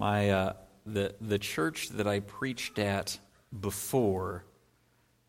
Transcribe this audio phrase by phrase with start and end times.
[0.00, 0.52] My uh,
[0.86, 3.18] the the church that I preached at
[3.60, 4.46] before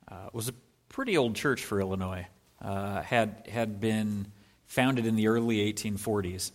[0.09, 0.53] uh, was a
[0.87, 2.25] pretty old church for Illinois.
[2.61, 4.31] Uh, had had been
[4.67, 6.51] founded in the early 1840s,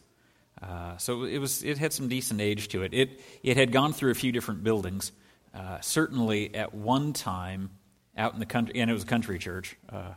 [0.62, 2.94] uh, so it was it had some decent age to it.
[2.94, 5.12] It it had gone through a few different buildings.
[5.54, 7.68] Uh, certainly, at one time,
[8.16, 9.76] out in the country, and it was a country church.
[9.92, 10.14] Uh,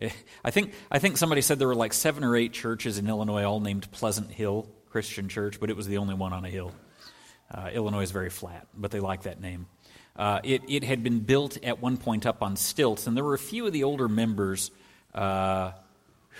[0.44, 3.42] I think I think somebody said there were like seven or eight churches in Illinois,
[3.42, 6.72] all named Pleasant Hill Christian Church, but it was the only one on a hill.
[7.52, 9.66] Uh, Illinois is very flat, but they like that name.
[10.16, 13.34] Uh, it, it, had been built at one point up on stilts, and there were
[13.34, 14.70] a few of the older members
[15.14, 15.72] uh,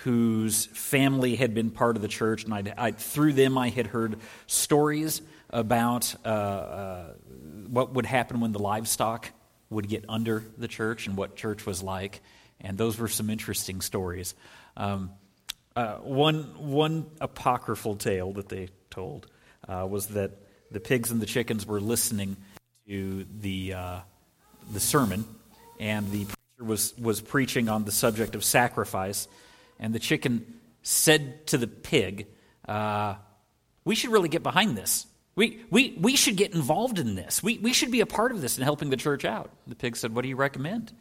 [0.05, 3.87] whose family had been part of the church, and I'd, I, through them I had
[3.87, 7.13] heard stories about uh, uh,
[7.69, 9.31] what would happen when the livestock
[9.71, 12.21] would get under the church and what church was like,
[12.61, 14.35] and those were some interesting stories.
[14.77, 15.11] Um,
[15.75, 19.27] uh, one, one apocryphal tale that they told
[19.67, 20.33] was that
[20.71, 22.37] the pigs and the chickens were listening
[22.87, 24.01] to the, uh,
[24.73, 25.25] the sermon,
[25.79, 29.29] and the preacher was, was preaching on the subject of sacrifice,
[29.79, 30.45] and the chicken
[30.83, 32.27] said to the pig,
[32.67, 33.15] uh,
[33.85, 35.07] We should really get behind this.
[35.37, 37.43] We, we, we should get involved in this.
[37.43, 39.51] We, we should be a part of this in helping the church out.
[39.67, 40.93] The pig said, What do you recommend?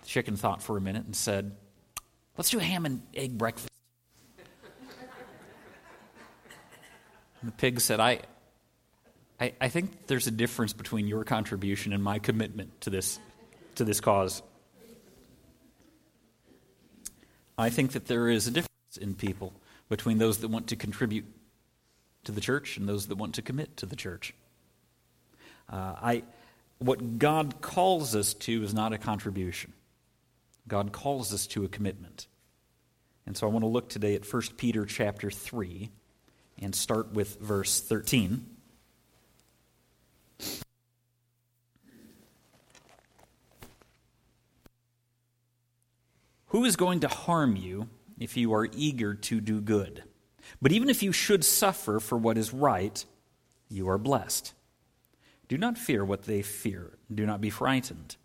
[0.00, 1.52] The chicken thought for a minute and said,
[2.36, 3.68] Let's do a ham and egg breakfast.
[7.40, 8.20] And the pig said, I,
[9.42, 13.18] I, I think there's a difference between your contribution and my commitment to this,
[13.74, 14.40] to this cause.
[17.58, 19.52] I think that there is a difference in people
[19.88, 21.24] between those that want to contribute
[22.22, 24.32] to the church and those that want to commit to the church.
[25.68, 26.22] Uh, I,
[26.78, 29.72] what God calls us to is not a contribution.
[30.68, 32.28] God calls us to a commitment.
[33.26, 35.90] And so I want to look today at 1 Peter chapter 3
[36.60, 38.46] and start with verse 13.
[46.52, 50.04] Who is going to harm you if you are eager to do good?
[50.60, 53.02] But even if you should suffer for what is right,
[53.70, 54.52] you are blessed.
[55.48, 58.16] Do not fear what they fear, do not be frightened.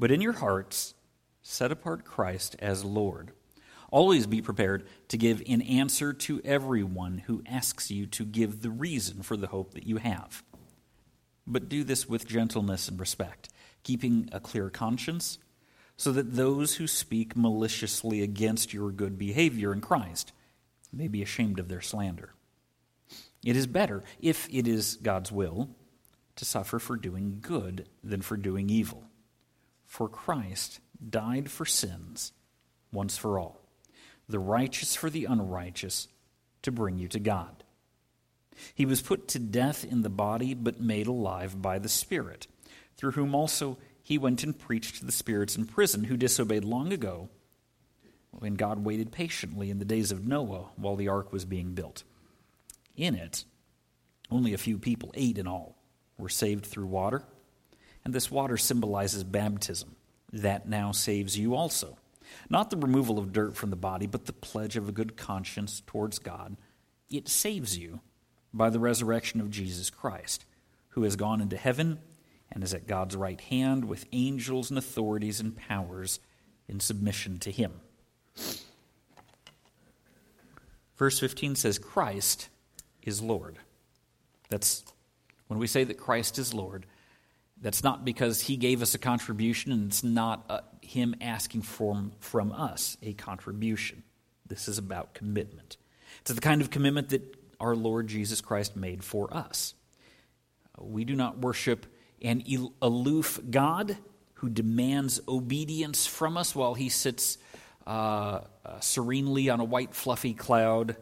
[0.00, 0.94] But in your hearts,
[1.42, 3.30] set apart Christ as Lord.
[3.92, 8.70] Always be prepared to give an answer to everyone who asks you to give the
[8.70, 10.42] reason for the hope that you have.
[11.46, 13.48] But do this with gentleness and respect,
[13.84, 15.38] keeping a clear conscience
[16.00, 20.32] so that those who speak maliciously against your good behavior in Christ
[20.90, 22.30] may be ashamed of their slander.
[23.44, 25.68] It is better, if it is God's will,
[26.36, 29.04] to suffer for doing good than for doing evil.
[29.84, 32.32] For Christ died for sins
[32.90, 33.60] once for all,
[34.26, 36.08] the righteous for the unrighteous,
[36.62, 37.62] to bring you to God.
[38.74, 42.46] He was put to death in the body, but made alive by the Spirit,
[42.96, 46.92] through whom also he went and preached to the spirits in prison who disobeyed long
[46.92, 47.28] ago
[48.30, 52.04] when God waited patiently in the days of Noah while the ark was being built.
[52.96, 53.44] In it,
[54.30, 55.76] only a few people, eight in all,
[56.18, 57.24] were saved through water,
[58.04, 59.96] and this water symbolizes baptism.
[60.32, 61.98] That now saves you also.
[62.48, 65.82] Not the removal of dirt from the body, but the pledge of a good conscience
[65.86, 66.56] towards God.
[67.10, 68.00] It saves you
[68.54, 70.44] by the resurrection of Jesus Christ,
[70.90, 71.98] who has gone into heaven
[72.52, 76.20] and is at God's right hand with angels and authorities and powers
[76.68, 77.80] in submission to him.
[80.96, 82.48] Verse 15 says, Christ
[83.02, 83.58] is Lord.
[84.50, 84.84] That's
[85.48, 86.86] when we say that Christ is Lord,
[87.60, 92.12] that's not because he gave us a contribution and it's not uh, him asking from,
[92.20, 94.02] from us a contribution.
[94.46, 95.76] This is about commitment.
[96.20, 99.74] It's the kind of commitment that our Lord Jesus Christ made for us.
[100.78, 101.86] We do not worship
[102.22, 102.42] an
[102.82, 103.96] aloof God
[104.34, 107.38] who demands obedience from us while he sits
[107.86, 110.96] uh, uh, serenely on a white, fluffy cloud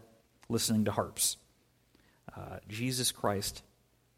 [0.49, 1.37] listening to harps.
[2.37, 3.62] Uh, Jesus Christ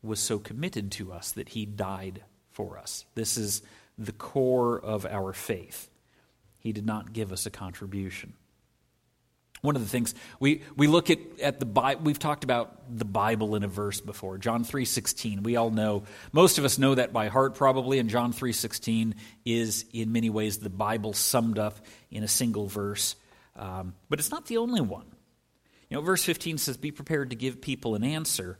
[0.02, 3.04] was so committed to us that he died for us.
[3.14, 3.62] This is
[3.98, 5.90] the core of our faith.
[6.58, 8.34] He did not give us a contribution.
[9.60, 13.04] One of the things we, we look at, at the Bible, we've talked about the
[13.04, 14.38] Bible in a verse before.
[14.38, 18.32] John 3.16, we all know, most of us know that by heart probably, and John
[18.32, 19.14] 3.16
[19.44, 21.78] is in many ways the Bible summed up
[22.10, 23.16] in a single verse.
[23.56, 25.06] Um, but it's not the only one.
[25.90, 28.56] You know, verse 15 says, Be prepared to give people an answer.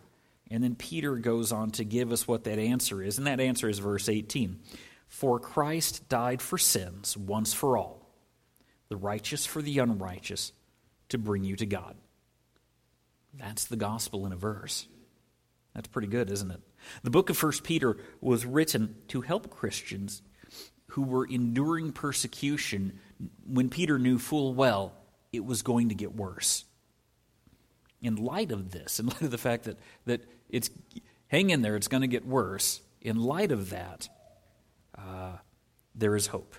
[0.50, 3.19] And then Peter goes on to give us what that answer is.
[3.19, 4.58] And that answer is verse 18
[5.06, 8.11] For Christ died for sins once for all,
[8.88, 10.53] the righteous for the unrighteous,
[11.11, 11.97] to bring you to God.
[13.35, 14.87] That's the gospel in a verse.
[15.75, 16.61] That's pretty good, isn't it?
[17.03, 20.23] The book of 1 Peter was written to help Christians
[20.89, 22.99] who were enduring persecution
[23.47, 24.93] when Peter knew full well
[25.33, 26.65] it was going to get worse
[28.03, 30.71] in light of this, in light of the fact that, that it's
[31.29, 34.09] hang in there, it's going to get worse, in light of that,
[34.97, 35.37] uh,
[35.95, 36.56] there is hope.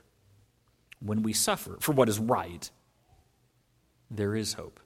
[1.00, 2.70] When we suffer for what is right,
[4.16, 4.80] there is hope.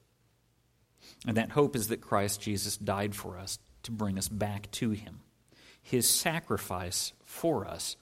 [1.27, 4.91] And that hope is that Christ Jesus died for us to bring us back to
[4.91, 5.21] Him.
[5.81, 7.95] His sacrifice for us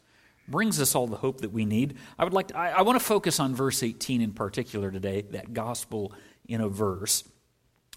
[0.47, 1.97] brings us all the hope that we need.
[2.17, 5.21] I would like to, I, I want to focus on verse 18 in particular today,
[5.31, 6.13] that gospel
[6.47, 7.23] in a verse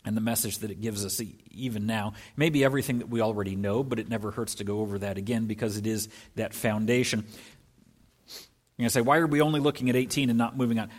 [0.04, 1.20] and the message that it gives us
[1.50, 2.12] even now.
[2.36, 5.46] Maybe everything that we already know, but it never hurts to go over that again
[5.46, 7.24] because it is that foundation.
[8.78, 10.90] You're going to say, why are we only looking at 18 and not moving on?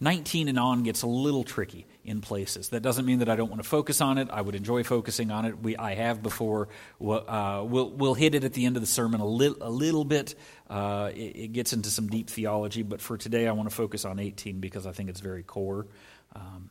[0.00, 2.70] 19 and on gets a little tricky in places.
[2.70, 4.28] That doesn't mean that I don't want to focus on it.
[4.30, 5.60] I would enjoy focusing on it.
[5.60, 6.68] We, I have before.
[6.98, 9.68] We'll, uh, we'll, we'll, hit it at the end of the sermon a, li- a
[9.68, 10.34] little bit.
[10.68, 14.06] Uh, it, it, gets into some deep theology, but for today I want to focus
[14.06, 15.86] on 18 because I think it's very core.
[16.34, 16.70] Um,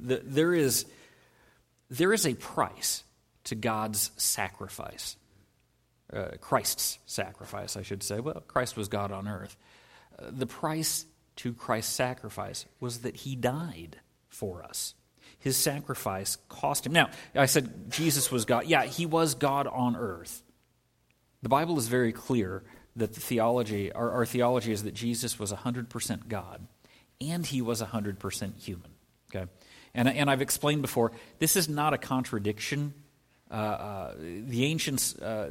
[0.00, 0.86] the, there, is,
[1.90, 3.04] there is a price
[3.44, 5.16] to God's sacrifice.
[6.10, 8.20] Uh, Christ's sacrifice, I should say.
[8.20, 9.56] Well, Christ was God on earth.
[10.18, 11.04] Uh, the price
[11.36, 13.98] to Christ's sacrifice was that he died
[14.28, 14.94] for us.
[15.38, 16.92] His sacrifice cost him.
[16.92, 18.66] Now, I said Jesus was God.
[18.66, 20.42] Yeah, he was God on earth.
[21.42, 22.64] The Bible is very clear
[22.96, 26.66] that the theology, our, our theology is that Jesus was 100% God
[27.20, 28.90] and he was 100% human.
[29.30, 29.50] Okay?
[29.94, 32.94] And, and I've explained before, this is not a contradiction.
[33.50, 35.48] Uh, uh, the ancients, uh,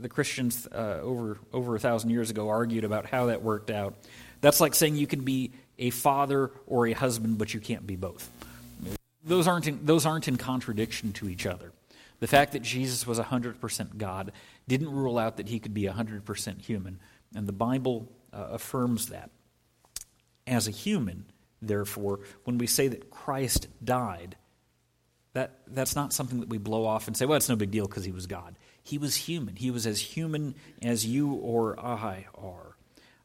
[0.00, 3.94] the Christians uh, over, over a thousand years ago argued about how that worked out.
[4.40, 7.96] That's like saying you can be a father or a husband, but you can't be
[7.96, 8.30] both.
[9.24, 11.72] Those aren't in, those aren't in contradiction to each other.
[12.20, 14.32] The fact that Jesus was 100% God
[14.66, 16.98] didn't rule out that he could be 100% human,
[17.34, 19.30] and the Bible uh, affirms that.
[20.46, 21.26] As a human,
[21.60, 24.36] therefore, when we say that Christ died,
[25.34, 27.86] that, that's not something that we blow off and say, well, it's no big deal
[27.86, 28.56] because he was God.
[28.82, 29.56] He was human.
[29.56, 32.75] He was as human as you or I are.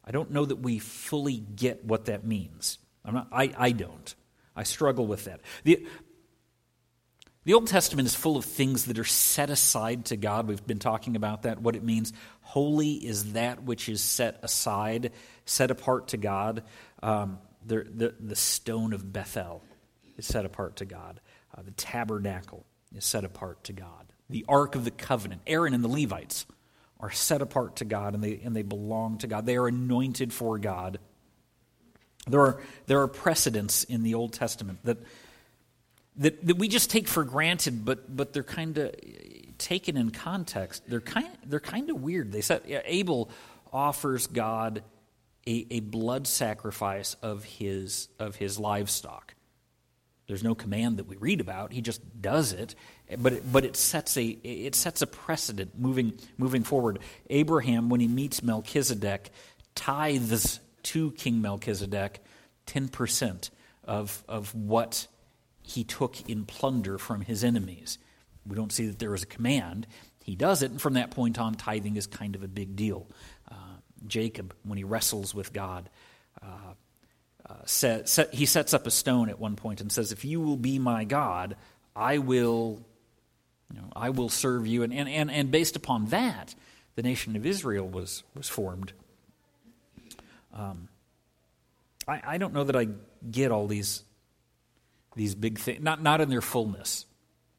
[0.04, 2.78] I don't know that we fully get what that means.
[3.04, 4.14] I'm not, I, I don't.
[4.54, 5.40] I struggle with that.
[5.64, 5.86] The,
[7.44, 10.46] the Old Testament is full of things that are set aside to God.
[10.46, 12.12] We've been talking about that, what it means.
[12.40, 15.12] Holy is that which is set aside,
[15.44, 16.62] set apart to God.
[17.02, 19.62] Um, the, the, the stone of Bethel
[20.16, 21.20] is set apart to God.
[21.56, 22.64] Uh, the tabernacle
[22.94, 24.12] is set apart to God.
[24.30, 26.46] The Ark of the Covenant, Aaron and the Levites
[27.02, 29.44] are set apart to God and they, and they belong to God.
[29.44, 31.00] They are anointed for God.
[32.28, 34.98] There are, there are precedents in the Old Testament that,
[36.16, 38.94] that, that we just take for granted, but, but they're kind of
[39.58, 40.84] taken in context.
[40.86, 42.30] They're kind, they're kind of weird.
[42.30, 43.28] They said Abel
[43.72, 44.84] offers God
[45.46, 49.34] a, a blood sacrifice of his, of his livestock.
[50.28, 51.72] There's no command that we read about.
[51.72, 52.76] He just does it,
[53.18, 56.98] but it, but it sets a it sets a precedent moving moving forward.
[57.30, 59.30] Abraham, when he meets Melchizedek,
[59.74, 62.22] tithes to King Melchizedek
[62.66, 63.50] ten percent
[63.84, 65.06] of of what
[65.62, 67.98] he took in plunder from his enemies.
[68.46, 69.86] We don't see that there is a command.
[70.24, 73.06] He does it, and from that point on, tithing is kind of a big deal.
[74.06, 75.88] Jacob when he wrestles with God.
[76.40, 76.74] Uh,
[77.48, 80.40] uh, set, set, he sets up a stone at one point and says, "If you
[80.40, 81.56] will be my God,
[81.94, 82.86] I will,
[83.72, 86.54] you know, I will serve you." And, and, and, and based upon that,
[86.94, 88.92] the nation of Israel was was formed.
[90.52, 90.88] Um,
[92.06, 92.88] I, I don't know that I
[93.30, 94.02] get all these
[95.16, 97.06] these big things, not not in their fullness.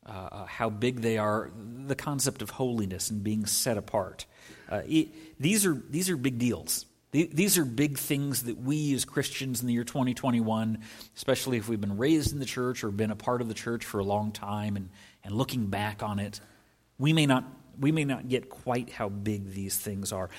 [0.06, 1.50] Uh, uh, how big they are,
[1.86, 4.26] the concept of holiness and being set apart.
[4.70, 5.08] Uh, it,
[5.40, 6.86] these, are, these are big deals.
[7.14, 10.80] These are big things that we as Christians in the year 2021,
[11.16, 13.86] especially if we've been raised in the church or been a part of the church
[13.86, 14.90] for a long time and,
[15.24, 16.40] and looking back on it,
[16.98, 17.44] we may, not,
[17.80, 20.32] we may not get quite how big these things are.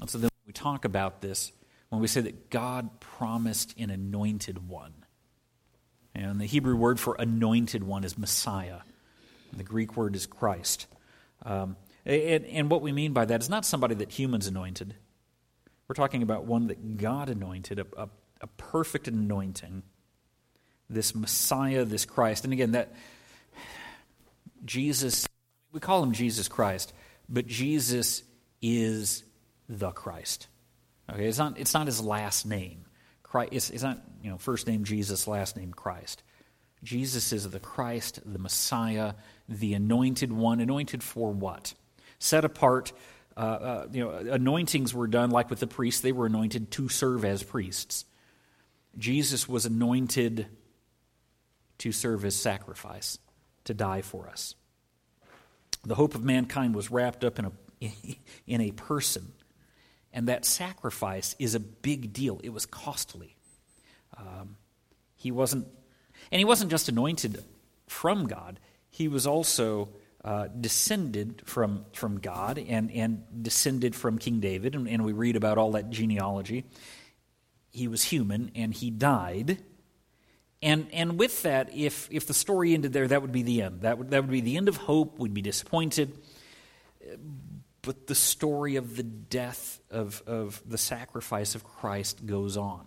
[0.00, 1.52] And so then we talk about this,
[1.90, 4.94] when we say that God promised an anointed one,
[6.12, 8.80] And the Hebrew word for anointed one is Messiah.
[9.56, 10.88] The Greek word is Christ.
[11.44, 14.96] Um, and, and what we mean by that is not somebody that humans anointed.
[15.88, 18.08] We're talking about one that God anointed, a, a,
[18.40, 19.82] a perfect anointing.
[20.88, 22.44] This Messiah, this Christ.
[22.44, 22.94] And again, that
[24.64, 25.26] Jesus,
[25.72, 26.92] we call him Jesus Christ,
[27.28, 28.22] but Jesus
[28.62, 29.24] is
[29.68, 30.46] the Christ.
[31.12, 32.84] Okay, it's not, it's not his last name.
[33.22, 36.22] Christ, it's, it's not, you know, first name Jesus, last name Christ.
[36.82, 39.14] Jesus is the Christ, the Messiah,
[39.48, 40.60] the anointed one.
[40.60, 41.74] Anointed for what?
[42.18, 42.92] Set apart.
[43.36, 46.88] Uh, uh, you know, anointings were done like with the priests; they were anointed to
[46.88, 48.04] serve as priests.
[48.96, 50.46] Jesus was anointed
[51.78, 53.18] to serve as sacrifice,
[53.64, 54.54] to die for us.
[55.84, 57.52] The hope of mankind was wrapped up in a
[58.46, 59.32] in a person
[60.16, 62.40] and that sacrifice is a big deal.
[62.42, 63.36] It was costly.
[64.16, 64.56] Um,
[65.14, 65.68] he wasn't,
[66.32, 67.44] and he wasn't just anointed
[67.86, 69.90] from God, he was also
[70.26, 74.74] uh, descended from, from God and, and descended from King David.
[74.74, 76.64] And, and we read about all that genealogy.
[77.70, 79.58] He was human and he died.
[80.60, 83.82] And, and with that, if, if the story ended there, that would be the end.
[83.82, 85.18] That would, that would be the end of hope.
[85.18, 86.12] We'd be disappointed
[87.86, 92.84] but the story of the death of, of the sacrifice of Christ goes on.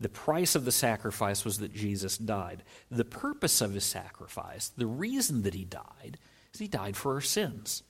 [0.00, 2.62] The price of the sacrifice was that Jesus died.
[2.90, 6.16] The purpose of his sacrifice, the reason that he died,
[6.58, 7.84] is he died for our sins.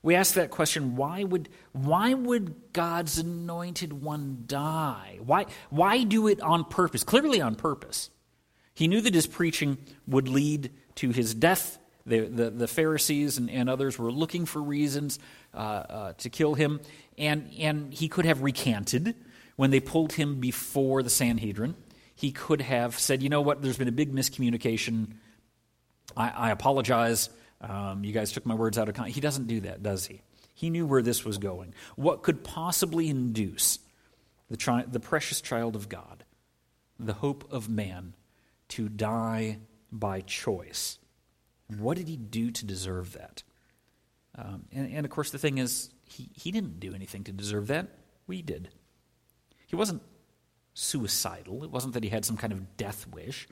[0.00, 5.18] We ask that question why would, why would God's anointed one die?
[5.24, 7.02] Why, why do it on purpose?
[7.02, 8.10] Clearly on purpose.
[8.74, 13.50] He knew that his preaching would lead to his death the, the, the Pharisees and,
[13.50, 15.18] and, others were looking for reasons
[15.52, 16.80] uh, uh, to kill him,
[17.18, 19.14] and, and he could have recanted
[19.56, 21.74] when they pulled him before the Sanhedrin.
[22.14, 25.16] He could have said, you know what, there's been a big miscommunication.
[26.16, 27.28] I, I apologize.
[27.60, 29.14] Um, you guys took my words out of context.
[29.14, 30.22] He doesn't do that, does he?
[30.54, 31.74] He knew where this was going.
[31.96, 33.78] What could possibly induce
[34.50, 36.24] the, tri- the precious child of God,
[36.98, 38.14] the hope of man,
[38.70, 39.58] to die
[39.90, 40.98] by choice?
[41.76, 43.42] What did he do to deserve that?
[44.36, 47.66] Um, and, and, of course, the thing is, he, he didn't do anything to deserve
[47.68, 47.88] that.
[48.26, 48.68] We did.
[49.66, 50.02] He wasn't
[50.74, 51.64] suicidal.
[51.64, 53.48] It wasn't that he had some kind of death wish,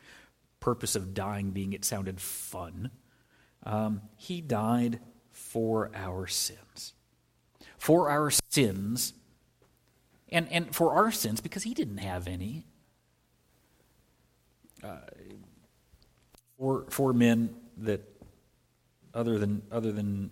[0.61, 2.91] purpose of dying being it sounded fun.
[3.67, 5.01] Um, he died
[5.33, 6.95] for our sins.
[7.77, 9.13] For our sins,
[10.31, 12.65] and, and for our sins, because he didn't have any.
[14.83, 14.97] Uh,
[16.59, 18.03] for, for men that
[19.13, 20.31] other than other than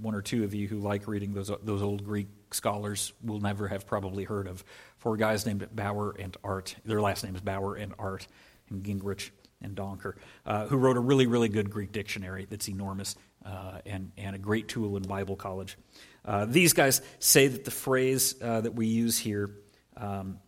[0.00, 3.68] one or two of you who like reading those those old Greek scholars will never
[3.68, 4.64] have probably heard of
[4.98, 6.76] four guys named Bauer and Arndt.
[6.84, 8.28] Their last name is Bauer and Arndt
[8.70, 9.30] and Gingrich
[9.64, 10.14] and Danker,
[10.46, 14.38] uh, who wrote a really really good Greek dictionary that's enormous uh, and and a
[14.38, 15.76] great tool in Bible college.
[16.24, 19.50] Uh, these guys say that the phrase uh, that we use here
[19.96, 20.38] um,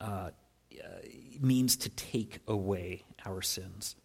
[0.00, 0.30] uh,
[1.40, 3.96] means to take away our sins.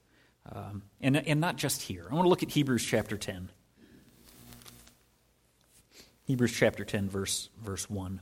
[0.52, 2.08] Um, and, and not just here.
[2.10, 3.50] I want to look at Hebrews chapter 10.
[6.26, 8.22] Hebrews chapter 10, verse, verse 1.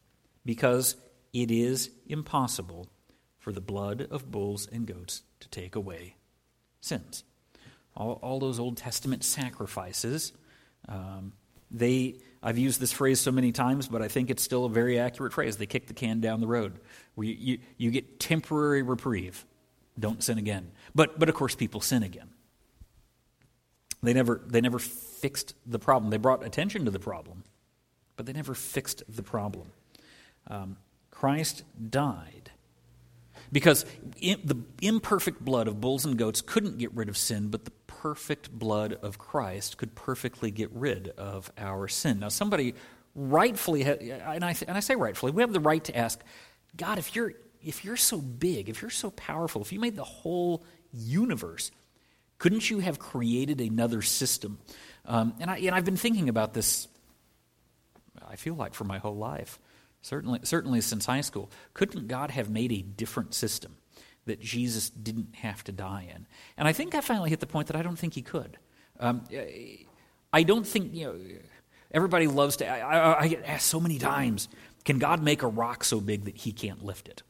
[0.45, 0.95] because
[1.33, 2.87] it is impossible
[3.39, 6.15] for the blood of bulls and goats to take away
[6.79, 7.23] sins.
[7.95, 10.33] All, all those Old Testament sacrifices,
[10.87, 11.33] um,
[11.69, 14.99] they, I've used this phrase so many times, but I think it's still a very
[14.99, 15.57] accurate phrase.
[15.57, 16.79] They kick the can down the road.
[17.17, 19.45] You, you, you get temporary reprieve.
[19.99, 20.71] Don't sin again.
[20.95, 22.29] But, but of course, people sin again.
[24.03, 26.09] They never, they never fixed the problem.
[26.09, 27.43] They brought attention to the problem,
[28.15, 29.71] but they never fixed the problem.
[30.47, 30.77] Um,
[31.09, 32.51] Christ died
[33.51, 33.85] because
[34.21, 38.51] the imperfect blood of bulls and goats couldn't get rid of sin, but the perfect
[38.51, 42.19] blood of Christ could perfectly get rid of our sin.
[42.19, 42.73] Now, somebody
[43.13, 46.19] rightfully, and I, and I say rightfully, we have the right to ask,
[46.75, 47.33] God, if you're
[47.63, 51.69] if you're so big, if you're so powerful, if you made the whole universe,
[52.39, 54.57] couldn't you have created another system?
[55.05, 56.87] Um, and, I, and I've been thinking about this,
[58.27, 59.59] I feel like, for my whole life,
[60.01, 61.51] certainly, certainly since high school.
[61.73, 63.77] Couldn't God have made a different system
[64.25, 66.27] that Jesus didn't have to die in.
[66.57, 68.57] And I think I finally hit the point that I don't think he could.
[68.99, 69.23] Um,
[70.31, 71.15] I don't think, you know,
[71.91, 74.47] everybody loves to, I, I, I get asked so many times
[74.85, 77.23] can God make a rock so big that he can't lift it?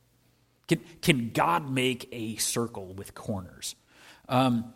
[0.68, 3.76] Can, can God make a circle with corners?
[4.30, 4.74] Um,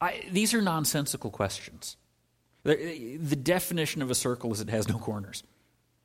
[0.00, 1.96] I, these are nonsensical questions.
[2.62, 5.42] The, the, definition of a circle is it has no corners.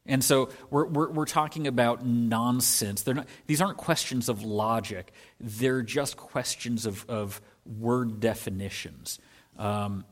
[0.05, 3.07] And so we're, we're, we're talking about nonsense.
[3.07, 9.19] Not, these aren't questions of logic, they're just questions of, of word definitions.
[9.57, 10.03] Um,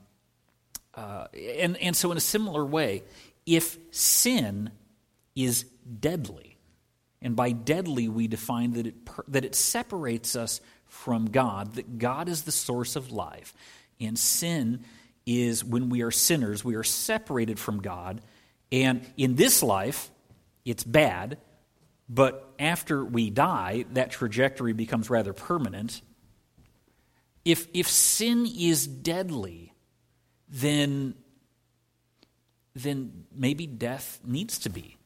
[0.94, 3.04] uh, and, and so, in a similar way,
[3.46, 4.72] if sin
[5.36, 5.64] is
[6.00, 6.58] deadly,
[7.22, 8.96] and by deadly we define that it,
[9.28, 13.54] that it separates us from God, that God is the source of life,
[14.00, 14.84] and sin
[15.26, 18.22] is when we are sinners, we are separated from God
[18.72, 20.10] and in this life,
[20.64, 21.38] it's bad,
[22.08, 26.02] but after we die, that trajectory becomes rather permanent.
[27.44, 29.74] If, if sin is deadly,
[30.48, 31.16] then,
[32.76, 34.98] then maybe death needs to be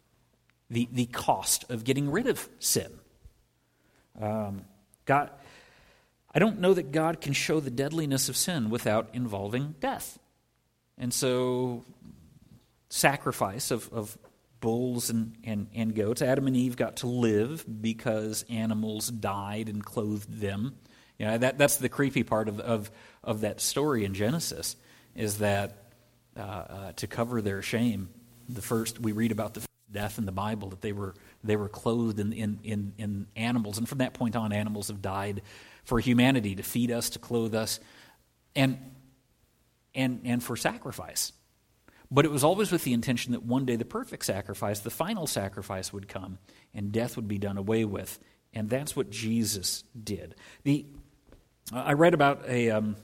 [0.69, 2.91] the, the cost of getting rid of sin.
[4.19, 4.65] Um,
[5.05, 5.29] God,
[6.33, 10.19] I don't know that God can show the deadliness of sin without involving death.
[10.97, 11.83] And so
[12.95, 14.17] sacrifice of, of
[14.61, 16.21] bulls and, and, and goats.
[16.21, 20.75] Adam and Eve got to live because animals died and clothed them.
[21.19, 22.89] You know, that, that's the creepy part of, of,
[23.21, 24.77] of that story in Genesis,
[25.13, 25.83] is that
[26.37, 28.09] uh, uh, to cover their shame,
[28.47, 31.69] the first we read about the death in the Bible that they were they were
[31.69, 35.41] clothed in, in, in, in animals, and from that point on, animals have died
[35.83, 37.79] for humanity to feed us, to clothe us,
[38.55, 38.77] and
[39.93, 41.31] and and for sacrifice.
[42.11, 45.27] But it was always with the intention that one day the perfect sacrifice, the final
[45.27, 46.37] sacrifice, would come
[46.73, 48.19] and death would be done away with.
[48.53, 50.35] And that's what Jesus did.
[50.63, 50.85] The,
[51.73, 52.95] I read about a, um,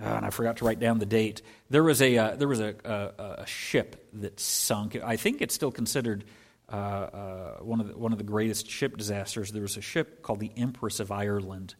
[0.00, 1.42] uh, and I forgot to write down the date.
[1.68, 4.96] There was a, uh, there was a, a, a, ship that sunk.
[4.96, 6.24] I think it's still considered
[6.72, 9.52] uh, uh, one, of the, one of the greatest ship disasters.
[9.52, 11.74] There was a ship called the Empress of Ireland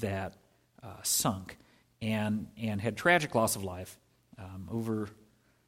[0.00, 0.34] that
[0.82, 1.58] uh, sunk
[2.02, 3.98] and, and had tragic loss of life.
[4.38, 5.10] Um, over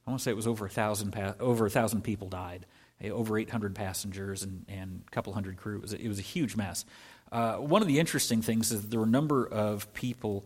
[0.06, 2.66] I want to say it was over a thousand, pa- over a thousand people died,
[3.00, 5.76] eh, over 800 passengers and, and a couple hundred crew.
[5.76, 6.84] It was a, it was a huge mess.
[7.30, 10.44] Uh, one of the interesting things is there were a number of people,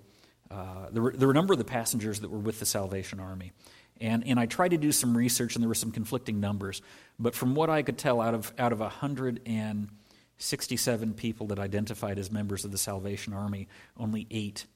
[0.51, 3.19] uh, there, were, there were a number of the passengers that were with the Salvation
[3.19, 3.53] Army.
[4.01, 6.83] And, and I tried to do some research, and there were some conflicting numbers.
[7.19, 12.31] But from what I could tell, out of, out of 167 people that identified as
[12.31, 14.67] members of the Salvation Army, only eight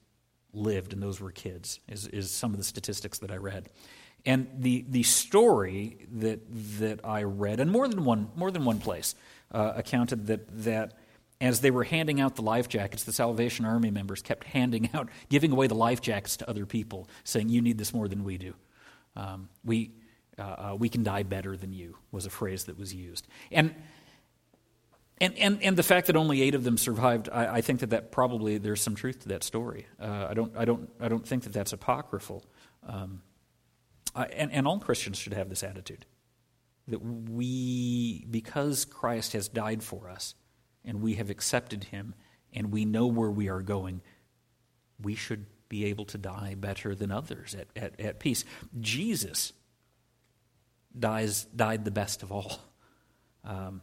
[0.53, 3.69] lived, and those were kids, is, is some of the statistics that I read.
[4.25, 6.41] And the, the story that,
[6.79, 9.15] that I read, and more than one, more than one place,
[9.51, 10.93] uh, accounted that, that
[11.39, 15.09] as they were handing out the life jackets, the Salvation Army members kept handing out,
[15.29, 18.37] giving away the life jackets to other people, saying, You need this more than we
[18.37, 18.53] do.
[19.15, 19.91] Um, we,
[20.37, 23.27] uh, uh, we can die better than you, was a phrase that was used.
[23.51, 23.73] And,
[25.19, 27.89] and, and, and the fact that only eight of them survived, I, I think that,
[27.89, 29.87] that probably there's some truth to that story.
[29.99, 32.43] Uh, I, don't, I, don't, I don't think that that's apocryphal.
[32.87, 33.21] Um,
[34.15, 36.05] and, and all Christians should have this attitude
[36.87, 40.35] that we, because Christ has died for us
[40.83, 42.15] and we have accepted him
[42.53, 44.01] and we know where we are going,
[45.01, 48.43] we should be able to die better than others at, at, at peace.
[48.79, 49.53] Jesus
[50.97, 52.59] dies, died the best of all.
[53.45, 53.81] Um,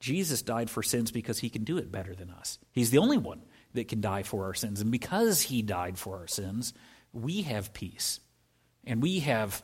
[0.00, 2.58] Jesus died for sins because he can do it better than us.
[2.72, 3.42] He's the only one
[3.74, 4.80] that can die for our sins.
[4.80, 6.72] And because he died for our sins,
[7.12, 8.20] we have peace.
[8.88, 9.62] And we have,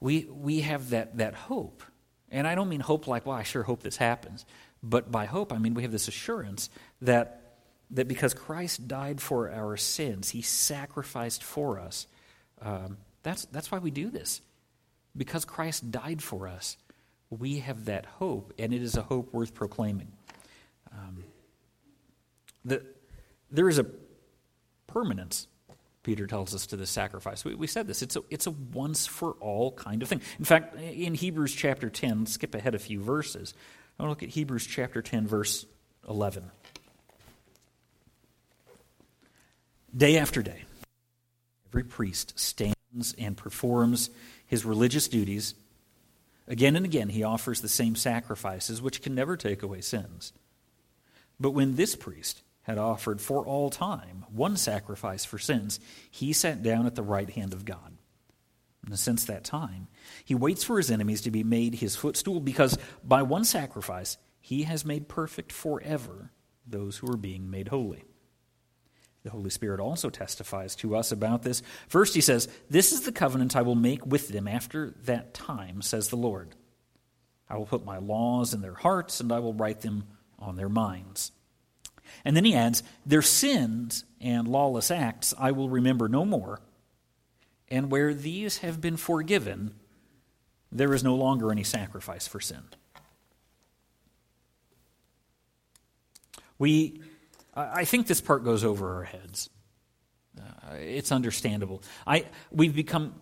[0.00, 1.82] we, we have that, that hope.
[2.30, 4.46] And I don't mean hope like, well, I sure hope this happens.
[4.82, 6.70] But by hope, I mean we have this assurance
[7.02, 7.42] that,
[7.90, 12.06] that because Christ died for our sins, he sacrificed for us.
[12.62, 14.40] Um, that's, that's why we do this.
[15.16, 16.78] Because Christ died for us,
[17.28, 20.08] we have that hope, and it is a hope worth proclaiming.
[20.92, 21.24] Um,
[22.64, 22.84] the,
[23.50, 23.86] there is a
[24.86, 25.46] permanence
[26.02, 27.44] Peter tells us to the sacrifice.
[27.44, 28.02] We, we said this.
[28.02, 30.22] It's a, it's a once for all kind of thing.
[30.38, 33.54] In fact, in Hebrews chapter 10, skip ahead a few verses.
[33.98, 35.66] I want to look at Hebrews chapter 10, verse
[36.08, 36.50] 11.
[39.94, 40.64] Day after day,
[41.68, 44.08] every priest stands and performs
[44.46, 45.54] his religious duties.
[46.48, 50.32] Again and again, he offers the same sacrifices, which can never take away sins.
[51.38, 55.78] But when this priest, had offered for all time one sacrifice for sins,
[56.10, 57.98] he sat down at the right hand of God.
[58.86, 59.88] And since that time,
[60.24, 64.62] he waits for his enemies to be made his footstool because by one sacrifice he
[64.62, 66.32] has made perfect forever
[66.66, 68.04] those who are being made holy.
[69.22, 71.62] The Holy Spirit also testifies to us about this.
[71.88, 75.82] First, he says, This is the covenant I will make with them after that time,
[75.82, 76.56] says the Lord.
[77.48, 80.04] I will put my laws in their hearts, and I will write them
[80.38, 81.32] on their minds.
[82.24, 86.60] And then he adds, Their sins and lawless acts I will remember no more.
[87.68, 89.74] And where these have been forgiven,
[90.72, 92.62] there is no longer any sacrifice for sin.
[96.58, 97.00] We,
[97.54, 99.48] I think this part goes over our heads.
[100.38, 101.82] Uh, it's understandable.
[102.06, 103.14] I, we've become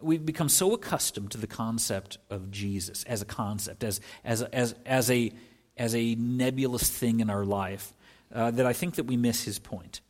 [0.00, 4.74] we've become so accustomed to the concept of Jesus as a concept, as, as, as,
[4.86, 5.32] as, a,
[5.76, 7.92] as a nebulous thing in our life,
[8.34, 10.00] uh, that I think that we miss his point.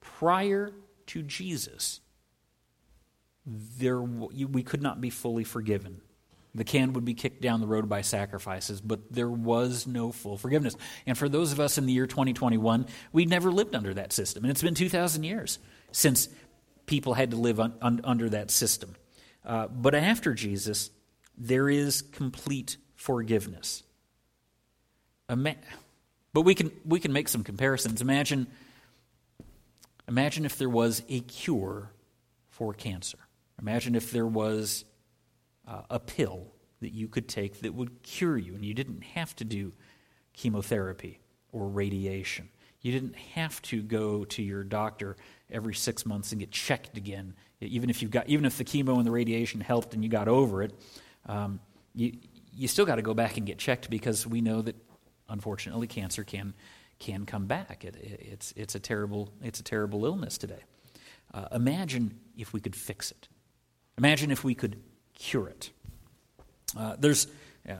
[0.00, 0.72] Prior
[1.06, 2.00] to Jesus,
[3.46, 6.00] there, we could not be fully forgiven.
[6.54, 10.38] The can would be kicked down the road by sacrifices, but there was no full
[10.38, 10.74] forgiveness.
[11.06, 14.42] And for those of us in the year 2021, we never lived under that system.
[14.42, 15.58] And it's been 2,000 years
[15.92, 16.30] since
[16.86, 18.96] people had to live un, un, under that system.
[19.44, 20.90] Uh, but after Jesus,
[21.36, 23.82] there is complete forgiveness.
[25.28, 25.56] Ima-
[26.36, 28.02] but we can, we can make some comparisons.
[28.02, 28.46] Imagine,
[30.06, 31.90] imagine if there was a cure
[32.50, 33.16] for cancer.
[33.58, 34.84] Imagine if there was
[35.66, 36.48] uh, a pill
[36.82, 39.72] that you could take that would cure you, and you didn't have to do
[40.34, 41.20] chemotherapy
[41.52, 42.50] or radiation.
[42.82, 45.16] You didn't have to go to your doctor
[45.50, 47.32] every six months and get checked again.
[47.62, 50.28] Even if, you've got, even if the chemo and the radiation helped and you got
[50.28, 50.74] over it,
[51.24, 51.60] um,
[51.94, 52.12] you,
[52.54, 54.76] you still got to go back and get checked because we know that,
[55.28, 56.54] unfortunately, cancer can,
[56.98, 57.84] can come back.
[57.84, 60.64] It, it, it's, it's, a terrible, it's a terrible illness today.
[61.32, 63.28] Uh, imagine if we could fix it.
[63.98, 64.82] Imagine if we could
[65.14, 65.70] cure it.
[66.76, 67.26] Uh, there's
[67.68, 67.74] uh,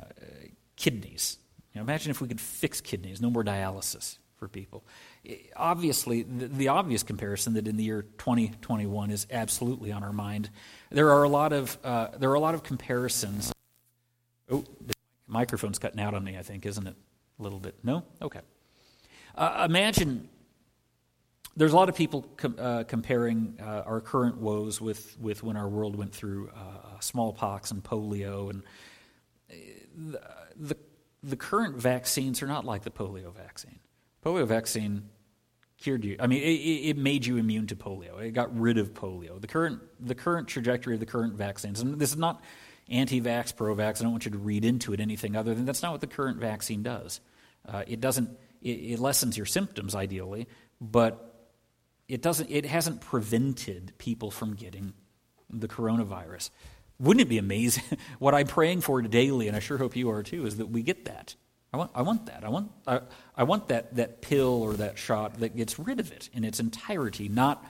[0.77, 1.39] kidneys.
[1.75, 4.85] Imagine if we could fix kidneys, no more dialysis for people.
[5.57, 10.51] Obviously, the, the, obvious comparison that in the year 2021 is absolutely on our mind.
[10.91, 13.53] There are a lot of uh, there are a lot of comparisons.
[14.51, 14.95] Oh, the
[15.27, 16.39] microphone's cutting out on me.
[16.39, 16.97] I think, isn't it?
[17.39, 17.75] A little bit.
[17.83, 18.05] No.
[18.23, 18.41] Okay.
[19.35, 20.29] Uh, imagine
[21.57, 25.57] there's a lot of people com- uh, comparing uh, our current woes with, with when
[25.57, 28.51] our world went through uh, smallpox and polio.
[28.51, 28.63] And
[29.51, 29.55] uh,
[29.97, 30.21] the,
[30.57, 30.77] the,
[31.23, 33.79] the, current vaccines are not like the polio vaccine.
[34.25, 35.09] Polio vaccine
[35.79, 36.17] cured you.
[36.19, 38.21] I mean, it, it, made you immune to polio.
[38.21, 39.41] It got rid of polio.
[39.41, 42.43] The current, the current trajectory of the current vaccines, and this is not
[42.89, 44.01] anti-vax, pro-vax.
[44.01, 46.07] I don't want you to read into it anything other than that's not what the
[46.07, 47.21] current vaccine does.
[47.67, 48.31] Uh, it doesn't.
[48.63, 50.47] It, it lessens your symptoms ideally,
[50.81, 51.51] but
[52.09, 54.93] it doesn't it hasn't prevented people from getting
[55.51, 56.51] the coronavirus.
[56.99, 57.85] Wouldn't it be amazing?
[58.19, 60.83] what I'm praying for daily, and I sure hope you are too, is that we
[60.83, 61.35] get that.
[61.73, 62.45] I want, I want that.
[62.45, 63.01] I want, I,
[63.37, 66.59] I want that, that pill or that shot that gets rid of it in its
[66.59, 67.67] entirety, not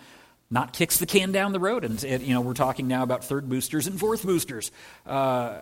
[0.51, 1.85] not kicks the can down the road.
[1.85, 4.71] And you know, we're talking now about third boosters and fourth boosters.
[5.05, 5.59] Uh,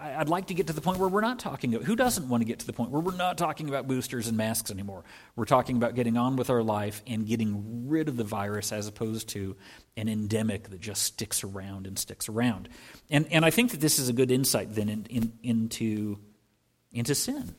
[0.00, 1.72] I'd like to get to the point where we're not talking.
[1.72, 4.36] Who doesn't want to get to the point where we're not talking about boosters and
[4.36, 5.02] masks anymore?
[5.34, 8.86] We're talking about getting on with our life and getting rid of the virus as
[8.86, 9.56] opposed to
[9.96, 12.68] an endemic that just sticks around and sticks around.
[13.10, 16.18] And and I think that this is a good insight then in, in, into
[16.92, 17.54] into sin.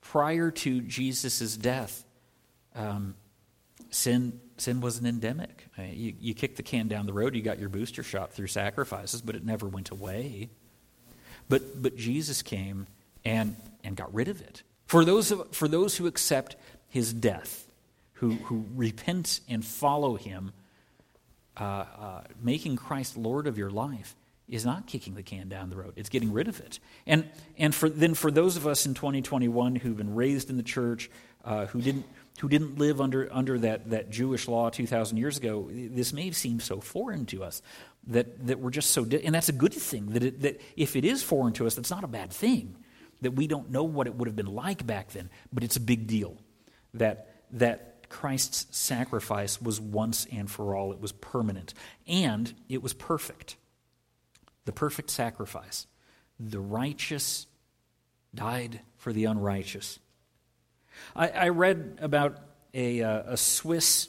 [0.00, 2.04] Prior to Jesus' death,
[2.74, 3.14] um,
[3.90, 5.66] sin sin was an endemic.
[5.78, 9.22] You, you kicked the can down the road, you got your booster shot through sacrifices,
[9.22, 10.50] but it never went away.
[11.48, 12.86] But, but Jesus came
[13.24, 14.62] and, and got rid of it.
[14.86, 16.56] For those, of, for those who accept
[16.88, 17.66] his death,
[18.14, 20.52] who, who repent and follow him,
[21.58, 24.14] uh, uh, making Christ Lord of your life
[24.48, 25.92] is not kicking the can down the road.
[25.96, 26.80] It's getting rid of it.
[27.06, 30.62] And, and for, then for those of us in 2021 who've been raised in the
[30.62, 31.10] church,
[31.44, 32.04] uh, who, didn't,
[32.40, 36.58] who didn't live under, under that, that Jewish law 2,000 years ago, this may seem
[36.58, 37.60] so foreign to us
[38.06, 40.96] that, that we're just so, di- and that's a good thing, that, it, that if
[40.96, 42.76] it is foreign to us, that's not a bad thing,
[43.20, 45.80] that we don't know what it would have been like back then, but it's a
[45.80, 46.36] big deal
[46.94, 51.74] that, that Christ's sacrifice was once and for all, it was permanent,
[52.06, 53.56] and it was perfect.
[54.64, 55.86] The perfect sacrifice.
[56.38, 57.46] The righteous
[58.34, 59.98] died for the unrighteous.
[61.14, 62.38] I, I read about
[62.74, 64.08] a, uh, a Swiss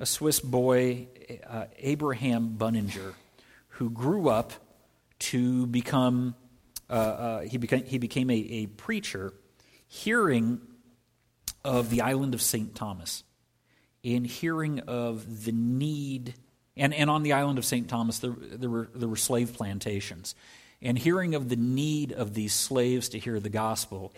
[0.00, 1.06] a Swiss boy,
[1.46, 3.12] uh, Abraham Buninger,
[3.68, 4.54] who grew up
[5.18, 6.34] to become,
[6.88, 9.34] uh, uh, he, became, he became a, a preacher,
[9.86, 10.58] hearing
[11.62, 12.74] of the island of St.
[12.74, 13.24] Thomas,
[14.02, 16.32] in hearing of the need,
[16.78, 17.86] and, and on the island of St.
[17.86, 20.34] Thomas, there, there, were, there were slave plantations,
[20.80, 24.14] and hearing of the need of these slaves to hear the gospel,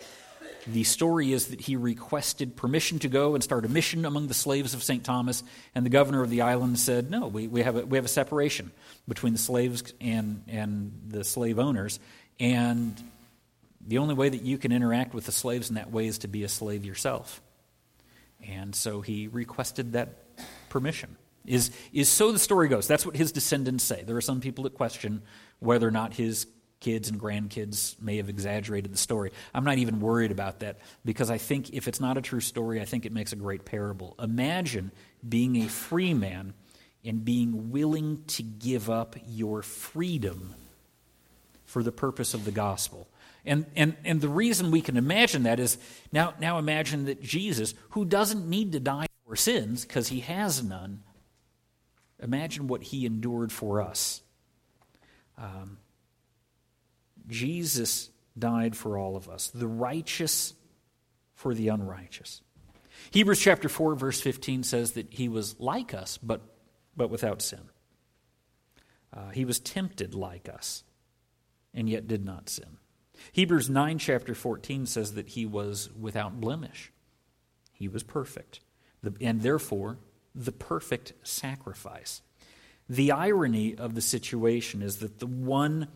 [0.67, 4.33] The story is that he requested permission to go and start a mission among the
[4.33, 5.03] slaves of St.
[5.03, 5.43] Thomas,
[5.75, 8.09] and the governor of the island said, No, we, we, have, a, we have a
[8.09, 8.71] separation
[9.07, 11.99] between the slaves and, and the slave owners,
[12.39, 13.01] and
[13.85, 16.27] the only way that you can interact with the slaves in that way is to
[16.27, 17.41] be a slave yourself.
[18.47, 20.37] And so he requested that
[20.69, 21.17] permission.
[21.45, 22.87] Is, is so the story goes.
[22.87, 24.03] That's what his descendants say.
[24.03, 25.23] There are some people that question
[25.59, 26.47] whether or not his
[26.83, 29.31] kids and grandkids may have exaggerated the story.
[29.53, 32.81] I'm not even worried about that because I think if it's not a true story,
[32.81, 34.15] I think it makes a great parable.
[34.19, 34.91] Imagine
[35.27, 36.53] being a free man
[37.05, 40.55] and being willing to give up your freedom
[41.65, 43.07] for the purpose of the gospel.
[43.45, 45.77] And, and, and the reason we can imagine that is
[46.11, 50.61] now, now imagine that Jesus, who doesn't need to die for sins because he has
[50.61, 51.01] none,
[52.21, 54.21] imagine what he endured for us.
[55.37, 55.77] Um,
[57.27, 60.53] Jesus died for all of us, the righteous
[61.35, 62.41] for the unrighteous.
[63.11, 66.41] Hebrews chapter 4, verse 15 says that he was like us, but,
[66.95, 67.69] but without sin.
[69.11, 70.83] Uh, he was tempted like us,
[71.73, 72.77] and yet did not sin.
[73.31, 76.91] Hebrews 9, chapter 14 says that he was without blemish.
[77.73, 78.61] He was perfect,
[79.21, 79.99] and therefore
[80.33, 82.21] the perfect sacrifice.
[82.89, 85.87] The irony of the situation is that the one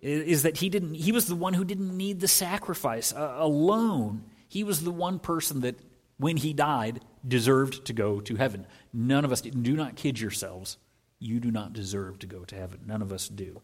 [0.00, 4.24] is that he didn't he was the one who didn't need the sacrifice uh, alone.
[4.48, 5.78] He was the one person that
[6.18, 8.66] when he died deserved to go to heaven.
[8.92, 10.78] None of us do not kid yourselves.
[11.18, 12.80] You do not deserve to go to heaven.
[12.86, 13.62] None of us do.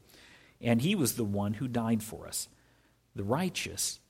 [0.60, 2.48] And he was the one who died for us
[3.14, 4.00] the righteous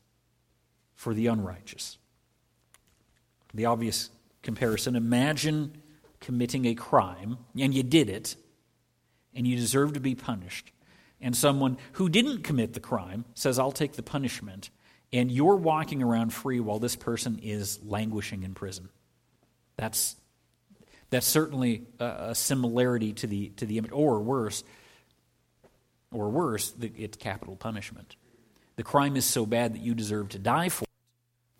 [0.94, 1.98] for the unrighteous.
[3.52, 4.10] The obvious
[4.42, 5.82] comparison imagine
[6.20, 8.36] committing a crime and you did it
[9.34, 10.70] and you deserve to be punished
[11.22, 14.70] and someone who didn't commit the crime says, I'll take the punishment,
[15.12, 18.88] and you're walking around free while this person is languishing in prison.
[19.76, 20.16] That's,
[21.10, 24.64] that's certainly a, similarity to the, to the image, or worse,
[26.12, 28.16] or worse, it's capital punishment.
[28.76, 30.88] The crime is so bad that you deserve to die for it,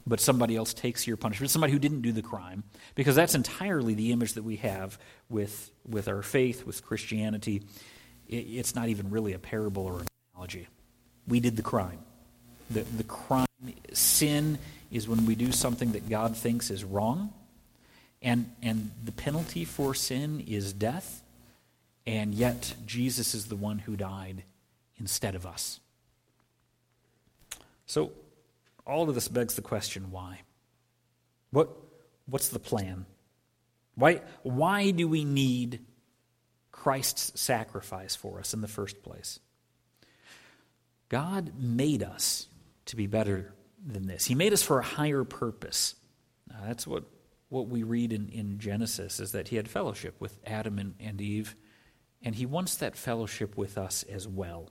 [0.07, 2.65] but somebody else takes your punishment, somebody who didn't do the crime,
[2.97, 4.99] because that's entirely the image that we have
[5.29, 7.63] with, with our faith, with Christianity
[8.33, 10.69] it's not even really a parable or an analogy.
[11.27, 11.99] We did the crime.
[12.71, 13.47] The, the crime,
[13.93, 14.59] sin
[14.91, 17.33] is when we do something that God thinks is wrong,
[18.21, 21.23] and, and the penalty for sin is death,
[22.07, 24.45] and yet Jesus is the one who died
[24.99, 25.81] instead of us.
[27.87, 28.13] So,
[28.87, 30.41] all of this begs the question why?
[31.51, 31.69] What,
[32.27, 33.07] what's the plan?
[33.95, 35.81] Why, why do we need
[36.73, 39.39] Christ's sacrifice for us in the first place.
[41.09, 42.49] God made us
[42.87, 43.53] to be better
[43.87, 44.25] than this.
[44.25, 45.95] He made us for a higher purpose.
[46.65, 47.05] That's what,
[47.51, 51.21] what we read in, in Genesis is that he had fellowship with Adam and, and
[51.21, 51.55] Eve,
[52.23, 54.71] and he wants that fellowship with us as well.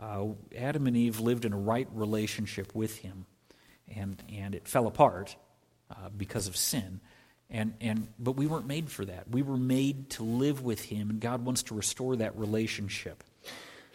[0.00, 3.26] Uh, Adam and Eve lived in a right relationship with him,
[3.94, 5.36] and, and it fell apart
[5.90, 7.00] uh, because of sin.
[7.50, 9.30] And, and, but we weren't made for that.
[9.30, 13.24] We were made to live with Him, and God wants to restore that relationship.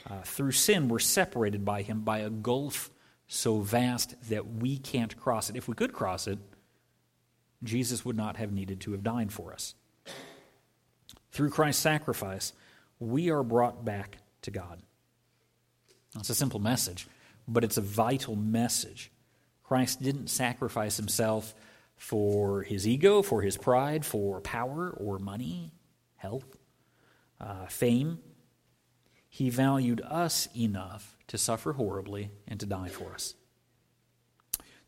[0.09, 2.89] Uh, through sin, we're separated by Him by a gulf
[3.27, 5.55] so vast that we can't cross it.
[5.55, 6.39] If we could cross it,
[7.63, 9.75] Jesus would not have needed to have died for us.
[11.31, 12.53] Through Christ's sacrifice,
[12.99, 14.81] we are brought back to God.
[16.19, 17.07] It's a simple message,
[17.47, 19.11] but it's a vital message.
[19.63, 21.55] Christ didn't sacrifice himself
[21.95, 25.71] for his ego, for his pride, for power or money,
[26.15, 26.58] health,
[27.39, 28.19] uh, fame.
[29.29, 33.36] He valued us enough to suffer horribly and to die for us.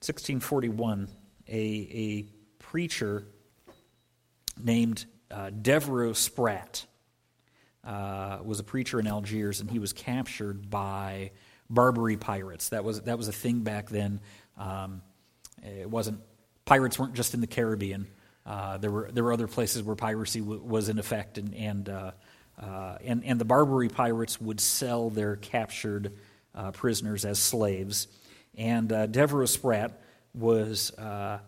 [0.02, 1.08] 1641,
[1.48, 2.24] a, a
[2.60, 3.26] preacher
[4.62, 6.86] named uh, Devereux Spratt
[7.84, 11.32] uh, was a preacher in Algiers, and he was captured by
[11.70, 12.70] Barbary pirates.
[12.70, 14.20] That was, that was a thing back then.
[14.58, 15.02] Um,
[15.64, 16.20] it wasn't
[16.66, 18.08] pirates weren't just in the Caribbean.
[18.46, 21.90] Uh, there were there were other places where piracy w- was in effect, and and,
[21.90, 22.12] uh,
[22.62, 26.14] uh, and and the Barbary pirates would sell their captured
[26.54, 28.08] uh, prisoners as slaves.
[28.58, 30.00] And uh, Devereux Spratt
[30.34, 31.40] was uh,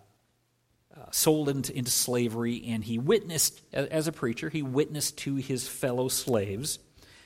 [1.11, 4.49] sold into, into slavery, and he witnessed as a preacher.
[4.49, 6.79] He witnessed to his fellow slaves,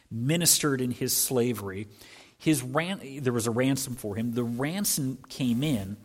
[0.10, 1.88] ministered in his slavery.
[2.38, 4.34] His ran- there was a ransom for him.
[4.34, 5.98] The ransom came in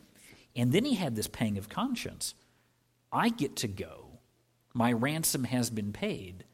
[0.57, 2.35] and then he had this pang of conscience.
[3.12, 4.19] I get to go.
[4.75, 6.45] My ransom has been paid,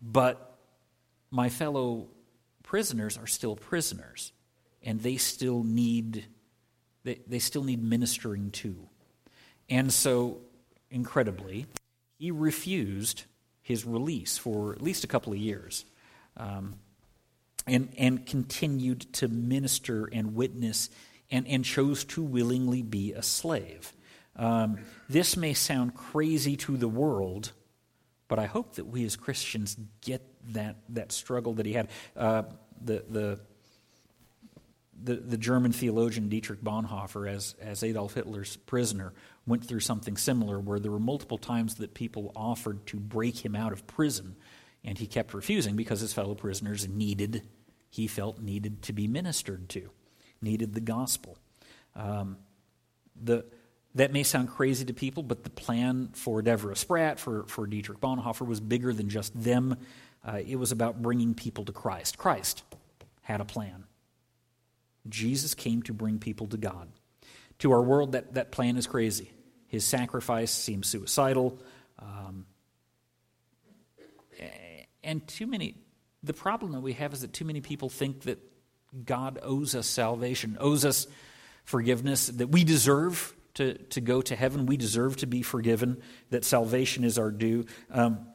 [0.00, 0.58] but
[1.30, 2.08] my fellow
[2.62, 4.32] prisoners are still prisoners,
[4.82, 6.26] and they still need
[7.04, 8.76] they, they still need ministering to.
[9.70, 10.38] And so,
[10.90, 11.66] incredibly,
[12.18, 13.24] he refused
[13.62, 15.84] his release for at least a couple of years
[16.36, 16.74] um,
[17.66, 20.90] and, and continued to minister and witness
[21.30, 23.92] and, and chose to willingly be a slave.
[24.36, 27.52] Um, this may sound crazy to the world,
[28.28, 31.88] but I hope that we as Christians get that, that struggle that he had.
[32.16, 32.44] Uh,
[32.80, 33.40] the, the,
[35.02, 39.12] the, the German theologian Dietrich Bonhoeffer, as, as Adolf Hitler's prisoner,
[39.46, 43.56] went through something similar where there were multiple times that people offered to break him
[43.56, 44.36] out of prison,
[44.84, 47.42] and he kept refusing because his fellow prisoners needed,
[47.90, 49.90] he felt, needed to be ministered to,
[50.40, 51.36] needed the gospel.
[51.94, 52.38] Um,
[53.20, 53.44] the,
[53.94, 58.00] that may sound crazy to people, but the plan for Deborah Spratt, for, for Dietrich
[58.00, 59.76] Bonhoeffer, was bigger than just them.
[60.24, 62.18] Uh, it was about bringing people to Christ.
[62.18, 62.62] Christ
[63.22, 63.84] had a plan.
[65.08, 66.88] Jesus came to bring people to God.
[67.60, 69.32] To our world, that, that plan is crazy.
[69.66, 71.58] His sacrifice seems suicidal.
[71.98, 72.46] Um,
[75.02, 75.74] and too many,
[76.22, 78.38] the problem that we have is that too many people think that
[79.04, 81.06] God owes us salvation, owes us
[81.64, 86.44] forgiveness, that we deserve to, to go to heaven, we deserve to be forgiven, that
[86.44, 87.66] salvation is our due.
[87.90, 88.26] Um,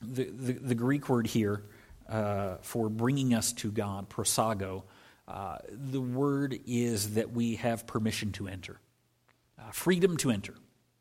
[0.00, 1.64] the, the, the, Greek word here
[2.08, 4.82] uh, for bringing us to God, prosago,
[5.28, 8.80] uh, the word is that we have permission to enter,
[9.58, 10.54] uh, freedom to enter.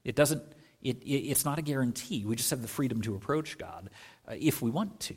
[0.03, 0.43] It doesn't.
[0.84, 2.25] It, it, it's not a guarantee.
[2.25, 3.89] We just have the freedom to approach God
[4.27, 5.15] uh, if we want to.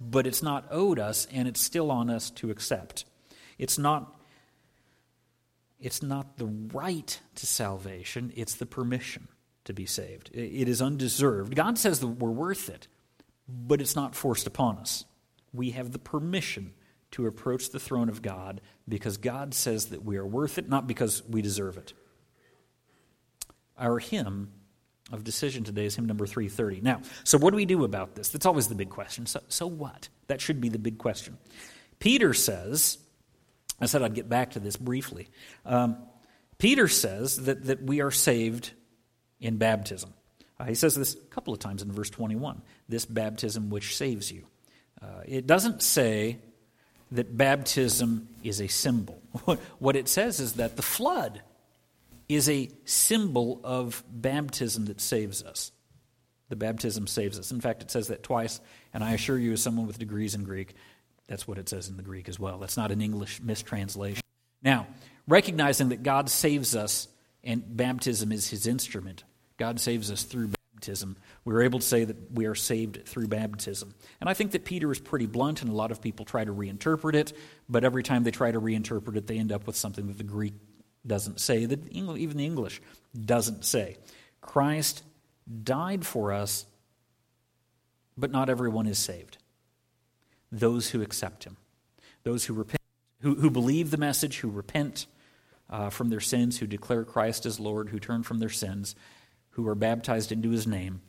[0.00, 3.04] But it's not owed us, and it's still on us to accept.
[3.58, 4.14] It's not.
[5.80, 9.28] It's not the right to salvation, it's the permission
[9.64, 10.30] to be saved.
[10.34, 11.54] It is undeserved.
[11.54, 12.88] God says that we're worth it,
[13.48, 15.04] but it's not forced upon us.
[15.52, 16.72] We have the permission
[17.12, 20.86] to approach the throne of God because God says that we are worth it, not
[20.86, 21.92] because we deserve it.
[23.78, 24.52] Our hymn
[25.10, 26.80] of decision today is hymn number 330.
[26.82, 28.28] Now, so what do we do about this?
[28.28, 29.26] That's always the big question.
[29.26, 30.08] So, so what?
[30.26, 31.38] That should be the big question.
[31.98, 32.98] Peter says,
[33.80, 35.28] I said I'd get back to this briefly.
[35.64, 35.96] Um,
[36.58, 38.72] Peter says that, that we are saved
[39.40, 40.12] in baptism.
[40.58, 44.32] Uh, he says this a couple of times in verse 21 this baptism which saves
[44.32, 44.44] you.
[45.00, 46.38] Uh, it doesn't say
[47.12, 49.22] that baptism is a symbol.
[49.78, 51.42] What it says is that the flood
[52.28, 55.72] is a symbol of baptism that saves us.
[56.48, 57.50] The baptism saves us.
[57.50, 58.60] In fact, it says that twice,
[58.92, 60.74] and I assure you, as someone with degrees in Greek,
[61.26, 62.58] that's what it says in the Greek as well.
[62.58, 64.22] That's not an English mistranslation.
[64.62, 64.86] Now,
[65.26, 67.08] recognizing that God saves us
[67.44, 69.24] and baptism is his instrument,
[69.58, 71.16] God saves us through baptism.
[71.44, 73.94] We're able to say that we are saved through baptism.
[74.20, 76.52] And I think that Peter is pretty blunt, and a lot of people try to
[76.52, 77.32] reinterpret it,
[77.68, 80.24] but every time they try to reinterpret it, they end up with something that the
[80.24, 80.54] Greek
[81.06, 82.80] doesn't say, that even the English
[83.24, 83.96] doesn't say.
[84.40, 85.02] Christ
[85.62, 86.66] died for us,
[88.16, 89.38] but not everyone is saved.
[90.50, 91.56] Those who accept him,
[92.22, 92.82] those who repent,
[93.20, 95.06] who, who believe the message, who repent
[95.70, 98.94] uh, from their sins, who declare Christ as Lord, who turn from their sins,
[99.50, 101.02] who are baptized into his name,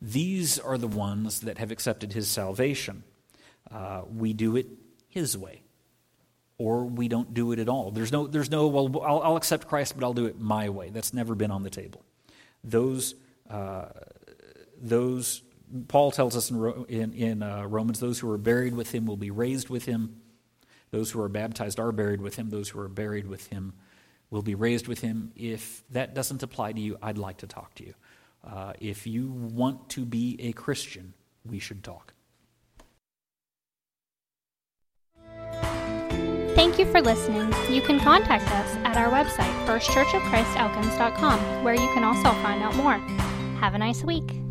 [0.00, 3.02] these are the ones that have accepted his salvation.
[3.70, 4.66] Uh, we do it
[5.08, 5.62] his way,
[6.58, 7.90] or we don't do it at all.
[7.90, 10.90] There's no, there's no well, I'll, I'll accept Christ, but I'll do it my way.
[10.90, 12.04] That's never been on the table.
[12.62, 13.14] Those,
[13.50, 13.86] uh,
[14.80, 15.42] those
[15.88, 19.16] Paul tells us in, in, in uh, Romans, those who are buried with him will
[19.16, 20.20] be raised with him.
[20.90, 22.50] Those who are baptized are buried with him.
[22.50, 23.74] Those who are buried with him
[24.30, 25.32] will be raised with him.
[25.34, 27.94] If that doesn't apply to you, I'd like to talk to you.
[28.44, 31.14] Uh, if you want to be a Christian,
[31.44, 32.13] we should talk.
[36.84, 37.52] You for listening.
[37.72, 42.98] You can contact us at our website, firstchurchofchristelkins.com, where you can also find out more.
[43.60, 44.43] Have a nice week.